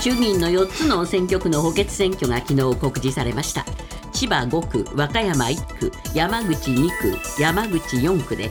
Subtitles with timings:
[0.00, 3.64] 衆議院の4つの選挙区の補欠選挙が昨日告示されました。
[4.12, 8.50] 千葉5区和歌山1区山口2区山口4区で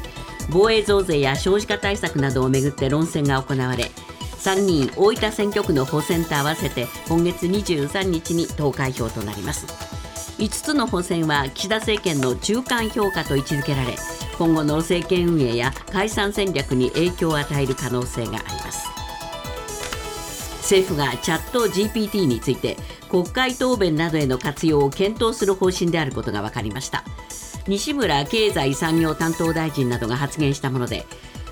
[0.49, 3.91] 防衛増税や少子化対策などをめぐって論戦が行われ
[4.37, 9.65] 参議院大分選挙区の補選と合わせて今月23日に投開票となります。
[10.37, 13.95] 5つの補選は岸田政権の中間評価と位置づけられ
[14.37, 18.96] 今後の政権運営や解散戦略に影響を与える可能性があります。
[20.67, 22.75] 政府がチャット GPT について
[23.09, 27.05] 国会答弁などへの活用を検討する方針であることが分かりました。
[27.67, 31.05] 西村経済産業担当大臣などが発言したもので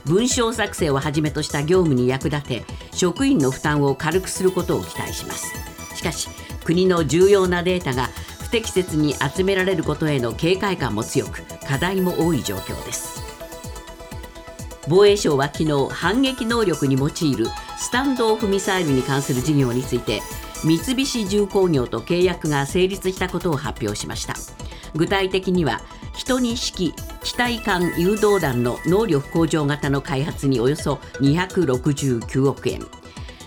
[0.05, 5.53] 文章作成をはじめとした業務に役立て職員の負担を軽くすることを期待します。
[5.95, 6.27] しかし
[6.65, 8.09] 国の重要なデータが
[8.41, 13.24] 不適切に集められることへの警戒感も強く課題も多い状況です。
[14.87, 20.21] 防衛省は昨日反撃能力に用いるスタンドオフミサイルに関する事業について
[20.63, 24.35] 三菱重工業と契約が成立したことを発表しました。
[24.95, 25.81] 具体的には
[26.13, 32.79] 12式機体間誘導弾の能力向上型の開発におよそ269億円。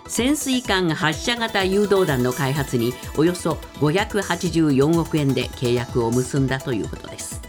[0.06, 7.47] 潜水艦発射型誘導弾の開発におよそ584億円で契約を結んだということです。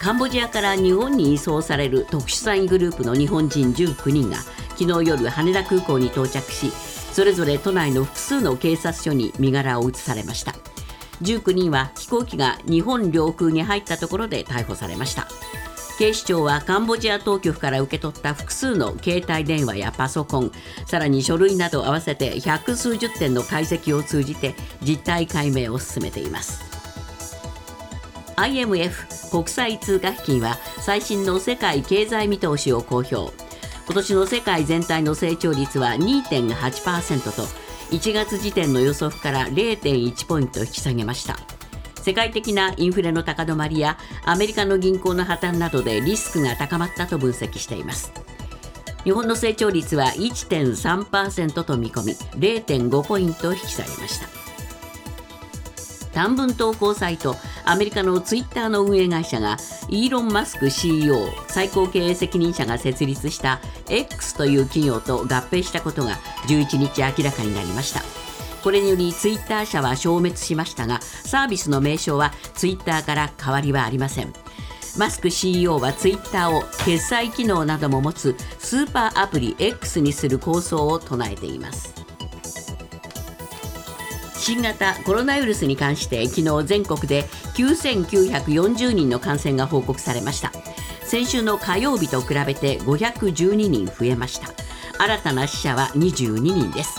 [0.00, 4.36] カンボジアから日本に移送される特殊詐欺グループの日本人19人が
[4.76, 10.54] 昨日夜羽田空港に到着しそれぞれ都内の複数の警察署に身柄を移されました。
[11.22, 15.26] 19人は飛行機が日本領空に入ったところで逮捕されました。
[15.98, 20.52] 警視庁はカンボジア当局から受け取った複数の携帯電話やパソコン
[20.86, 26.67] さらに書類など合わせて百数十点の解析を通じて実態解明を進めています。
[28.38, 33.32] IMF 国際通貨基金は最新の世界経済見通しを公表。
[33.86, 37.42] 今年の世界全体の成長率は2.8%と
[37.90, 41.36] 1月時点の予測から0.1ポイント引き下げました。
[41.96, 48.12] 世界的なインフレの高止まりやアメリカの銀行の破綻などでリスクが高まったと分析しています。
[49.02, 54.37] 日本の成長率は1.3%と見込み0.5ポイント引き下げました。
[56.18, 59.56] 短文投稿サイトアメリカのツイッターの運営会社が
[59.88, 66.16] イーロン・マスク CEO 最高経営責任者が設立した X という企業と合併したことが
[66.48, 68.02] 11日明らかになりました。
[68.64, 74.32] これによりツイッター社は消滅しましたがサービスの名称はツイッターから変わりはありません。
[74.96, 81.97] マスク CEO はツイッターを決済機能なども持つスーパーアプリ X にする構想を唱えています。
[84.48, 90.52] 新型コロナウイルスに関して昨日全国で9940人の感染が報告されました。
[91.02, 94.48] 先週の火曜日と比べて512人増えました。
[94.98, 96.98] 新たな死者は22人です。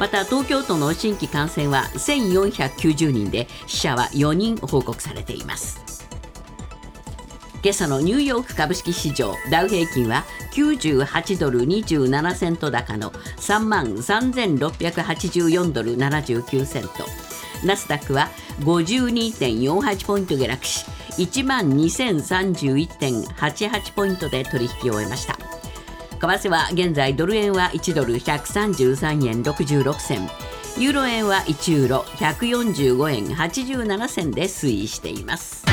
[0.00, 6.05] また東京都の新規感染は1490人で死者は4人報告されています。
[7.66, 16.90] 今朝のニューヨーク株式市場ダウ平均は98ドル27セント高の3万3684ドル79セント。
[17.64, 18.28] ナスダックは
[18.60, 20.86] 52.48ポイント下落し
[21.18, 25.34] 1万2031.88ポイントで取引を終えました。
[25.34, 25.40] 為
[26.20, 30.30] 替は現在ドル円は1ドル133円66銭。
[30.78, 35.66] ユーロ円は1ユーロ145円87銭で推移しています。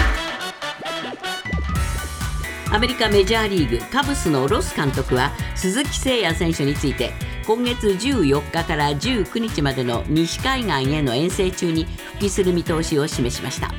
[2.74, 7.12] アメリカメジャーリーグカブスのロス監督は鈴木誠也選手について
[7.46, 13.70] 今月14日から19日までの西海岸への遠征中に復帰する見通しを示しました。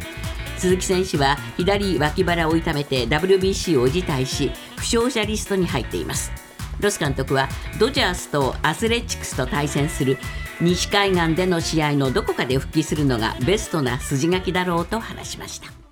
[0.58, 6.30] 鈴木選手は左脇腹を痛めて WBC を辞退し負傷者リストに入っています。
[6.78, 7.48] ロス監督は
[7.80, 10.18] ドジャースとアスレチックスと対戦する
[10.60, 15.83] 西海岸での試合のどこかで復帰するのがベストな筋書きだろうと話しました。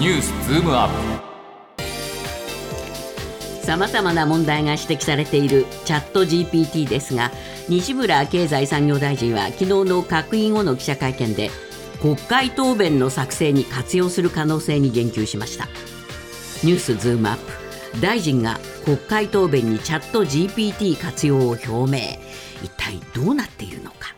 [0.00, 0.88] ニュースズームアッ
[1.76, 1.84] プ。
[3.66, 7.30] さまざまな問題が指摘されているチャット GPT ですが
[7.68, 11.50] 西村経済産業大臣は昨日の閣議後の記者会見で
[12.00, 15.66] 国会答弁の作成に活用する可能性に言及しました。
[16.64, 18.00] ニュースズームアップ。
[18.00, 21.98] 大臣が国会答弁にチャット GPT 活用を表明。
[22.64, 24.14] 一体どうなっているのか、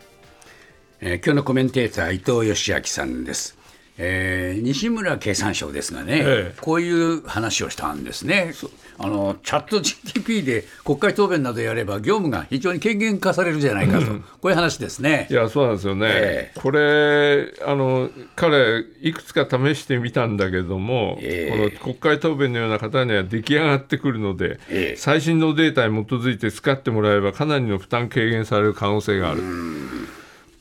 [1.01, 3.57] えー、今日のコメンテーター伊藤義明さんです
[3.97, 6.55] えー西村経産省ですがね、ええ。
[6.61, 8.53] こういう話をしたんですね。
[8.97, 14.13] あのチャット GTP で国会答弁などやれば業務が非常に軽減化されるじゃないかと、こ
[14.43, 15.27] ういう話ですね。
[15.29, 15.33] い。
[15.33, 16.59] やそうなんですよね、ええ。
[16.59, 21.79] これあの、彼、いくつか試してみたんだけども、ええ。
[21.79, 24.95] この国会答弁のような方には出来上がってくるので、ええ。
[24.95, 29.41] 最新のデータに基づいて使ってもらえば、かなりの負担軽減される可能性がある。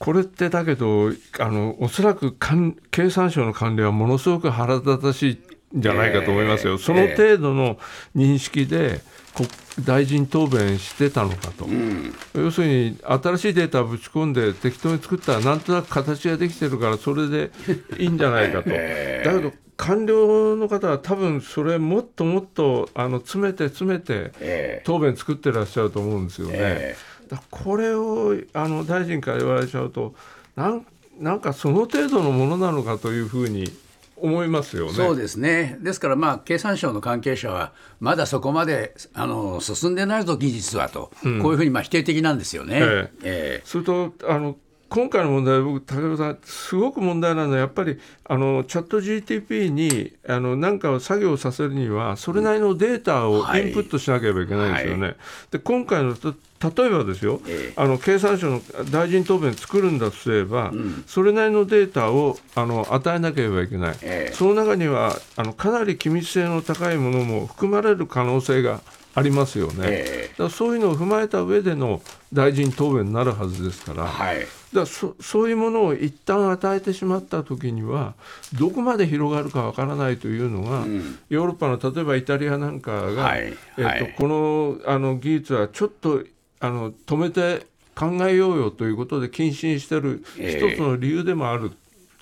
[0.02, 5.40] これってだけど、あのおそらく官経産省の官僚はものすごく腹立たし
[5.72, 7.78] いんじゃないかと思いますよ、ええその程度の
[8.16, 9.00] 認識で、
[9.32, 9.48] 国
[9.86, 11.68] 大臣答弁してたのかと、
[12.34, 17.52] 要するに新しいデータをぶち込んで適当に作ったらなんとなく形ができてるからそれで
[17.96, 18.70] いいんじゃないかと。
[18.74, 24.82] だけど官僚の方は多分それもっともっとあの詰めて詰めてええ。
[24.84, 26.54] 答弁作ってらっしゃると思うんですよね。
[26.56, 27.11] えだから
[27.50, 30.14] これをあの大臣から言われちゃうと
[30.56, 30.86] なん
[31.18, 33.70] なんかその程度のものなのかというふうに
[34.22, 34.92] 思いますよね。
[34.92, 42.78] そうですね、ですから、まあ、経産省の関係者は、まだそこまであの進んでないぞ、技術はと、こういうふうにまあ否定的なんですよね。
[42.80, 43.62] ええ。
[43.64, 44.56] それとあの
[44.94, 53.68] 今回の問題、僕、武田さん、すごく問題なのは、やっぱりあのチャット GTP にあの何かを作業させるには、それなりのデータをはい。
[53.68, 55.06] インプットしなければいけないですよね。
[55.06, 55.14] は
[55.50, 57.72] で今回のと例えばですよ、ええ。
[57.74, 58.60] あの経産省の
[58.90, 60.72] 大臣答弁作るんだとすれば、
[61.06, 64.34] それなりのデータをあの与えなければいけない、ええ。
[64.34, 68.80] その中にはあのかなり機密性の高いものも含まれる可能性が
[69.14, 69.84] ありますよね。
[69.84, 72.00] えだからそういうのを踏まえた上での
[72.32, 74.40] 大臣答弁になるはずですから、はい。
[74.40, 78.14] だからそそういうものを一旦与えてしまったときには、
[78.58, 80.86] どこまで広がるかわからないというのが、
[81.28, 83.40] ヨーロッパの例えばイタリアなんかが、はい。
[83.40, 84.14] えっとはい。
[84.16, 86.22] このあの技術はちょっと
[86.60, 91.72] あの止めて考えようよということで謹慎してるええ一つの理由でもある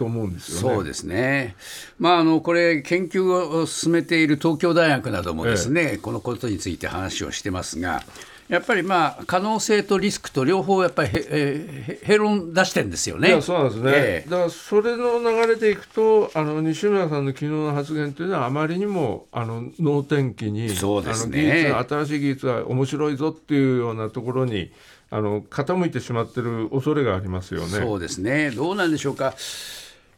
[0.00, 0.74] と思うんですよね。
[0.76, 1.56] そうですね、
[1.98, 8.02] まあ、あのこれ、研究を進めている東京大学などもですね、このことについて話をしてますが、
[8.48, 13.28] やっぱりまあ可能性とリスクと両方やっぱりへ、えーへ平論出してるんですよね。
[13.28, 24.72] いやそうなんですね、ええだからそれの流れでいくと、あの西村さんの昨日の発言というのは、あまりにもあの能天気に、そうですね新しい技術は面白いぞっていうようなところに
[25.10, 27.66] あの傾いてしまってる恐れがありますよね。
[27.66, 29.34] そうですね、どうなんでしょうか。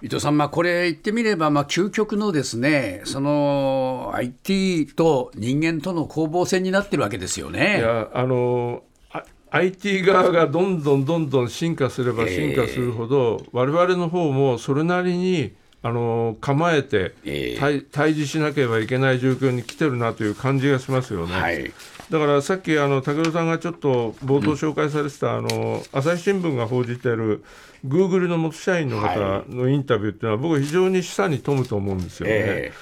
[0.03, 7.81] 伊藤さん、まあ、これ言ってみれば、まあ、究極のですね、その IT と人間との攻防戦になってるわけですよいね。
[7.81, 8.83] やあの
[9.13, 9.23] あ
[9.53, 15.53] IT 側がどんどんどんどん進化すれば進化するほど、我々の方もそれなりに
[15.85, 21.33] あの構えて対峙しなければいけない状況に来てるなという感じがしますよね。
[21.41, 21.73] はい
[22.13, 27.43] だからさっきあの武尊さんがちょっと冒頭紹介されてた、あの朝日新聞が報じている
[27.85, 32.35] グーグルの元社員の方のインタビューっていうのは、僕は非常に示唆に富むと思うんですよね。
[32.37, 32.73] え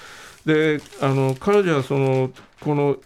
[0.44, 2.96] であの彼女はそのこの、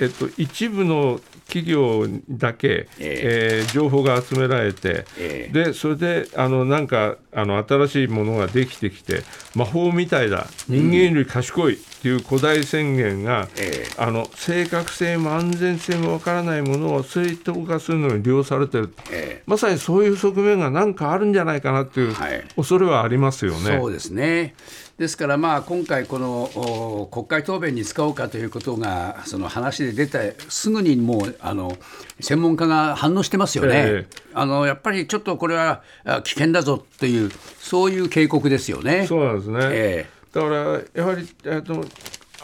[0.00, 5.64] えっと、一部の企業だけ、えー情報が集められて、ええ。
[5.64, 9.24] でそれであのなんかあの新しいものができてきて
[9.54, 10.46] 魔法みたいだ。
[10.68, 23.78] 人間より賢いいう古代宣言が、えあの正確性も安全性もわからないものを正当化するのに利用されてる、えまさにそういう側面が何かあるんじゃないかなっていうはい恐れはありますよね。
[23.78, 24.54] そうですね。
[24.98, 31.76] ですから、まあ、今回、このお国会答弁に使おうかということが、その話で出て、すぐにもうあの
[32.20, 34.66] 専門家が反応してますよね、ええあの。
[34.66, 39.06] やっぱりちょっとこれはあ危険だぞという、そういう警告ですよね。
[39.08, 39.58] そうなんですね。
[39.62, 40.56] えだから
[40.94, 41.84] やはり、えー、と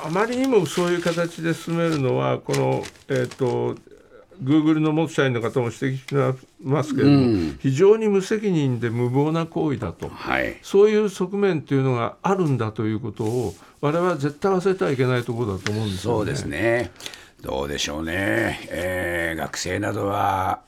[0.03, 3.77] あまりにもそういう形で進めるのはこの、えー、と
[4.43, 16.19] Google の元社員の方も指摘しますけれども、非常に無責任で無謀な行為だとはいそういう側面というのがあるんだということを我々は絶対忘れてはいけないところだと思うんですよね。
[16.19, 16.91] そうですね。
[17.43, 18.61] どうでしょうね。
[18.71, 20.61] えー学生などは、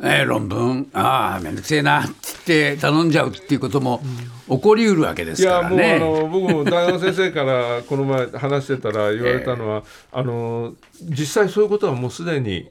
[0.00, 2.12] えー論文、ああ、めんどくせえなって
[2.46, 4.00] 言って頼んじゃうっていうことも
[4.48, 5.98] 起こりうるわけでいすかやもうあらね。
[6.00, 9.82] の僕も大学先生から この前話してたら言われたのは、
[10.12, 12.68] あの実際そういうことはもうすでに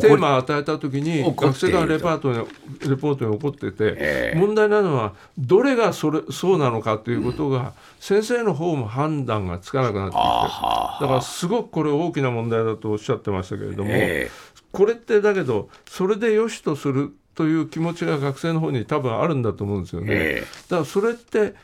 [0.00, 2.46] テーマを与えたときに学生がレパートに
[2.88, 4.38] レポートに起こってて、ええ。
[4.38, 14.30] 問題なのはどれがそれそうなのかということが、先生の方も判断がつかなくなってきてだからすごくこれ大きな問題だとおっしゃってましたけれども、え
[14.72, 20.06] これってだけどそれでよしとするという気持ちが学生の方に多分あるんだと思うんですよね。
[20.10, 21.54] ええだからそれって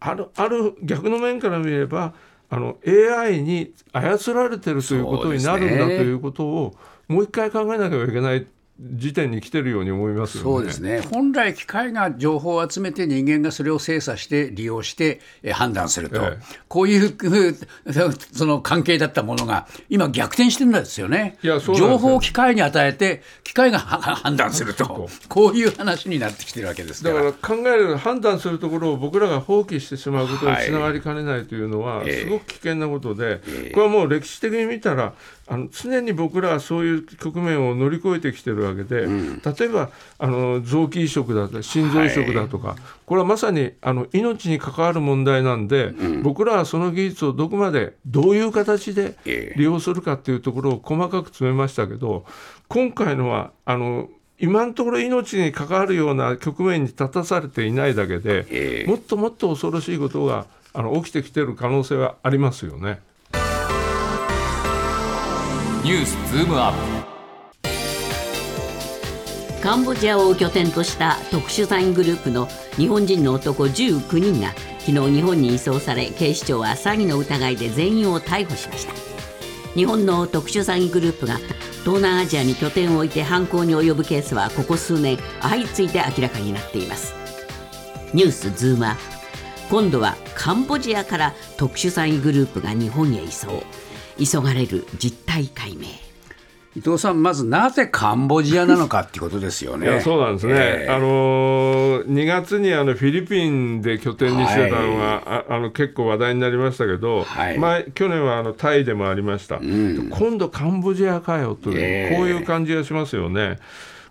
[0.00, 2.14] あるある逆の面から見れば
[2.48, 6.74] あの AI に操られてるということになるんだということを
[7.06, 8.46] もう一回考えなければいけない
[8.80, 10.50] 時点に来てるように思いますよね。
[10.50, 11.00] そうですね。
[11.00, 16.42] 本来、機械が情報を集めて、人間がそれを精査して、利用してえー判断すると、ええ。
[16.68, 17.14] こういう
[18.32, 21.38] その関係だったものが、今、逆転してるんですよね。
[21.42, 27.10] いやそう情報を機械に与えて、機械が判断すると、こういう話になってきてるわけですか。
[27.10, 33.40] だからら考える判断するところを僕らが放棄してしまうことにつながりかねないというのはええすごく危険なことで、
[33.72, 35.14] これはもう歴史的に見たら
[35.52, 45.92] あの常に僕らはそういう局面を乗り越えてきてるわけで、例えばあの臓器移植だとか心臓移植だとか、これはまさにあの命に関わる問題なんで、
[46.22, 49.58] 僕らはその技術をどこまでどういう形でええ。
[49.58, 52.24] 利用するかっていうところを細かく詰めましたけど
[52.68, 58.88] 今回のはあの今のところ命に関わるような局面に立たされていないだけで、ええ。
[58.88, 63.00] もっともっと恐ろしいことがあの起きてきてる可能性はありますよね。
[65.82, 66.72] ニュースズームアッ
[67.62, 67.62] プ。
[69.62, 78.92] カンボジアを拠点とした特殊詐欺グループの日本人の男19人が昨日日本に移送され警視庁は詐欺の疑いで全員を逮捕しました。
[79.74, 81.38] 日本の特殊詐欺グループが
[81.82, 87.14] 東南アジアに拠点を置いて犯行に及ぶケースはここ数年相次いで明らかになっています。
[88.12, 89.00] ニュースズームアップ。
[89.70, 93.62] 今度はカンボジアから特殊詐欺グループが日本へ移送。
[94.24, 95.86] 急がれる実態解明。
[96.76, 99.86] 伊藤さん、まずなぜカンボジアなのかっていうことですよね。
[99.86, 100.88] いやそうなんですね、ええ。
[100.88, 107.58] あのー2月にあのフィリピンで拠点にしてたのが、ああの結構話題になりましたけど、はい。
[107.58, 112.16] 前去年はあのタイでもありました、今度カンボジアかよという、ええ。
[112.16, 113.58] こういう感じがしますよね。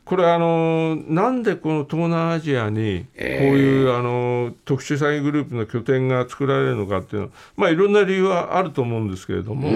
[0.09, 9.69] これあのーなんでこの東南アジアにこういう、あのー特殊詐欺グループの拠点が作られるのかっていうのは、まあ、いろんな理由はあると思うんですけれども、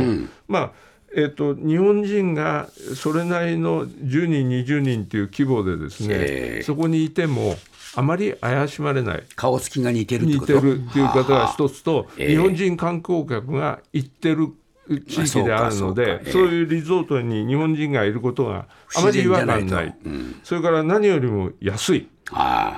[0.48, 0.72] まあ
[1.16, 6.64] えっと日本人がそれなりの10人、20人という規模でですね、ええ。
[6.64, 7.56] そこにいても
[7.96, 9.24] あまり怪しまれない。
[9.36, 10.54] 顔つきが似てるって似こと？
[10.60, 12.30] てるっていう方が一つと、ええ。
[12.30, 14.48] 日本人観光客が行ってる
[15.08, 20.36] 地域であるので、まあそういうリゾートに日本人がいることがあまり違和感ないうん。
[20.44, 22.10] それから何よりも安い。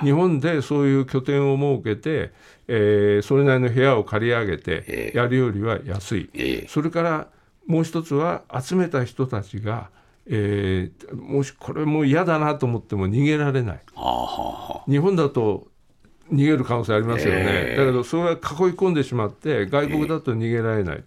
[0.02, 2.32] 日本でそういう拠点を設けて、
[2.68, 6.68] えーそれなりの部屋を借り上げえてえやるよりは安い、ええ。
[6.68, 7.28] それから
[7.66, 9.90] もう一つは集めた人たちが、
[10.26, 13.80] えーもしこれもう嫌だなと思っても逃げられない。
[13.94, 15.68] はあはあはあ日本だと
[16.32, 17.76] 逃げる可能性ありますよね、ええ。
[17.76, 18.36] だけどそれは囲い
[18.74, 21.04] 込んでしまって外国だと逃げられない、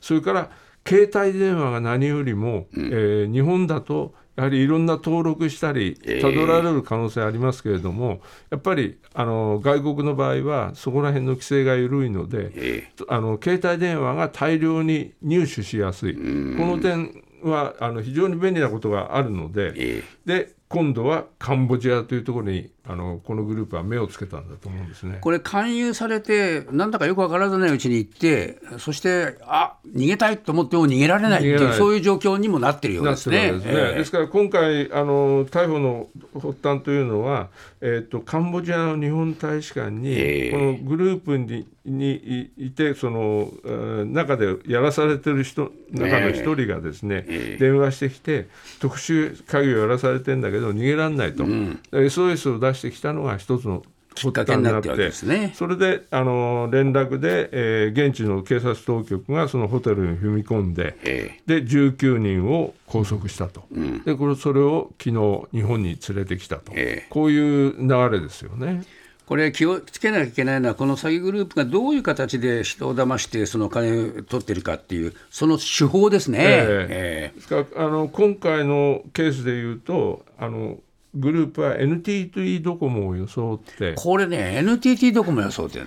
[0.00, 0.50] それから
[0.86, 6.20] 携帯電話が何よりも、えー日本だとやはりいろんな登録したりええ。
[6.22, 20.02] たどられる可能性ありますけれども、やっぱりあの外国の場合はそこら辺の規制が緩いので、えあの携帯電話が大量に入手しやすい、この点はあの非常に便利なことがあるので、え。
[20.24, 25.18] で今度はカンボジアというところにあのこのグループは目をつけたんだと思うんですね。
[25.20, 33.48] これ勧誘されてなんだかよくわからないうちに行ってそしてあ逃げたいと思っても逃げられないっていうそういう状況にもなってるようですね。
[33.48, 33.72] けですね。
[33.72, 37.50] ええですから今回あの逮捕の発端というのは、
[37.80, 48.48] えっとカンボジアの日本大使館に、ええこのグループににいいてその、えー中でやらされてる人中の一人がですね、ええ電話してきて
[48.80, 53.82] 特殊詐欺をやらされてんだけど逃げられないと、SOS を出してきたのが一つの
[54.14, 55.52] きっかけになってるわけですね。
[55.54, 63.64] それであの連絡で、えー現地の警察当局がそのホテルに踏み込んで、えで19人を拘束したと、
[64.04, 67.06] でこれそれを昨日日本に連れてきたと、ええ。
[67.10, 68.82] こういう流れですよね。
[69.26, 76.38] これ気をつけなきゃいけないのはこの詐欺グループがどういう形で人を騙してその金を取ってるかっていうその手法ですね。
[76.42, 77.36] ええ。
[77.36, 80.78] ですからあの今回のケースでいうとあの
[81.14, 83.94] グループは NTT ドコモを装って。
[83.94, 85.84] これね NTT ドコモ予想ってあ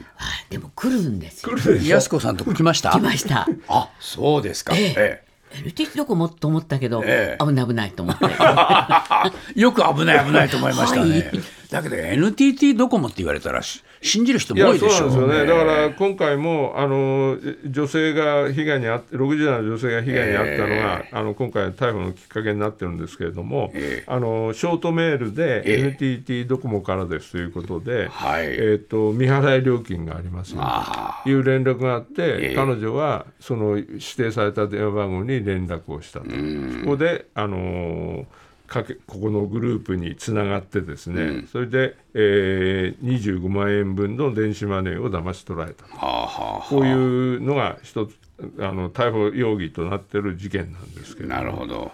[0.49, 1.55] でも来るんですよ。
[1.83, 2.91] 安子さんとこ来ました？
[2.91, 3.47] 来ました。
[3.67, 4.79] あそうですか、え。
[4.79, 7.45] ええ NTT どこもと思ったけど、ええ。
[7.45, 8.25] 危ない危ないと思って。
[8.25, 8.29] え
[9.59, 11.31] よく危ない危ないと思いましたね、はい。
[11.71, 25.85] だけど NTT ドコモって言われたらし信じる人も多いでしょそうなんですよね、ええだから今回もあの女性が被害に遭って60代の女性が被害に遭ったのが、あの今回の逮捕のきっかけになってるんですけれども、えあのショートメールでええ。
[25.85, 28.45] NTT ドコモからですということで、はい。
[28.45, 32.55] えー、と未払い料金がありますという連絡があって、ええ。
[32.55, 38.25] 彼女はその指定された電話番号に連絡をしたと、そこで、あのー
[38.67, 48.17] かけここのグループにつながってですね、それで、えー、25万円分の電子マネーを騙し取られたはあはあこういうのが一つ
[48.59, 51.91] あの逮捕容疑となっている事件なんですけれどもなるほど。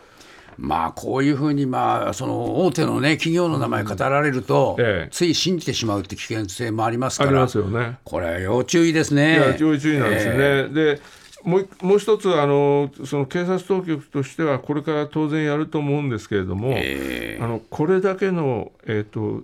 [0.57, 7.97] まあこういうふうにまあその大手のね企業の名前語られると、ええつい信じてしまうって危険性もありますからありますよね。
[8.03, 9.55] これは要注意ですね。
[9.59, 10.33] 要注意なんですね。
[10.37, 11.01] えで
[11.43, 19.43] もう一もう一つあのその警察当局としてはこれから当然やると思うんですけれども、えあのこれだけの、えー、と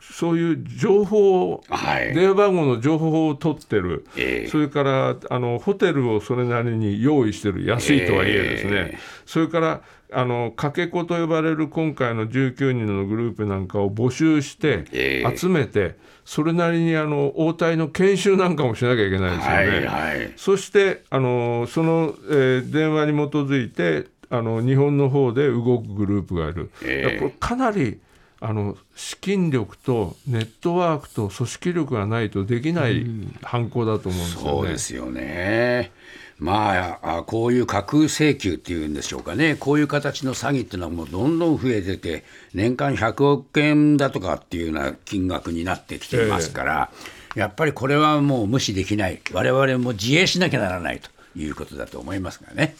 [0.00, 2.14] そういう情報を、はい。
[2.14, 4.48] 電話番号の情報を取ってる、ええ。
[4.48, 8.98] それからあのホテルをそれなりに用意してる安いとはいえですね、ええ。
[9.24, 9.82] それから
[10.12, 19.56] あのかけ子と呼ばれる今回の19人のグループなんかを募集して、ええ集めてそれなりにあの応対の研修なんかもしなきゃいけないですよね。
[19.56, 28.00] はいはいそしてあのその、えー電話に基づいてあの日本の方で動くグループがいる、ええだからこれかなり
[28.40, 33.06] あの資金力とネットワークと組織力がないとできない
[33.42, 34.50] 犯行だと思うんですよね。
[34.50, 35.92] そうですよね。
[36.38, 46.90] まあ、あこういう架空請求っていうんでしょうかね、こういう形の詐欺っていうのはもうどんどん増えてて、年間100億円だとかっていうような金額になってきていますから、
[47.34, 52.76] やっぱりこれはもう無視できない、我々も自衛しなきゃならないということだと思いますがね。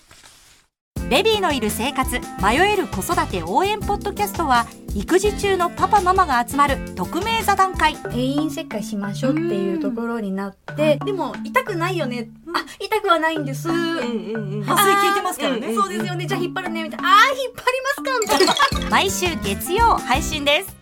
[1.08, 7.94] ベビーのいる生活迷える子育て応援ポッドキャストは育児中のパパママが集まる匿名座談会。
[7.96, 13.68] 定員切開しましょうっていうところになって、でも痛くないよね、あ痛くはないんです。
[13.68, 20.75] うんうんうん、麻酔効いてますからねそうですよねじゃあ引っ張るねみたいなあー引っ張りますかみたいな毎週月曜配信です